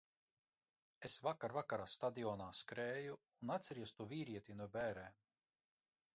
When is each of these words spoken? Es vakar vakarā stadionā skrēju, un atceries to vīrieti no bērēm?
Es 1.09 1.17
vakar 1.25 1.53
vakarā 1.57 1.85
stadionā 1.97 2.47
skrēju, 2.61 3.19
un 3.45 3.55
atceries 3.59 3.95
to 4.01 4.09
vīrieti 4.17 4.59
no 4.63 4.71
bērēm? 4.79 5.23